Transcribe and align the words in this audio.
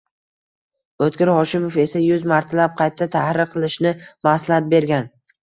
O‘tkir 1.07 1.31
Hoshimov 1.33 1.77
esa 1.83 2.01
yuz 2.05 2.25
martalab 2.31 2.73
qayta 2.81 3.09
tahrir 3.17 3.45
qilishni 3.53 3.93
maslahat 4.31 4.75
bergan. 4.75 5.09